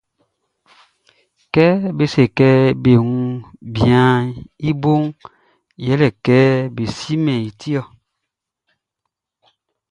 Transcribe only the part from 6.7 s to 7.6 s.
be simɛn i.